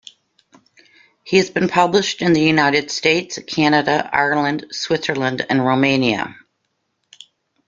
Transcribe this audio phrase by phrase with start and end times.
[1.23, 6.35] He has been published in the United States, Canada, Ireland, Switzerland and Romania.